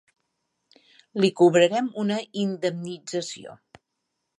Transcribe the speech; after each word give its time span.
Li 1.23 1.29
cobrarem 1.41 1.91
una 2.07 2.21
indemnització. 2.47 3.59